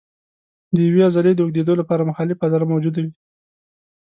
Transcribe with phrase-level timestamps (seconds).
[0.75, 3.11] د یوې عضلې د اوږدېدو لپاره مخالفه عضله موجوده وي.